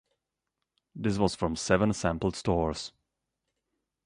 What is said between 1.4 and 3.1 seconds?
seven sampled stores.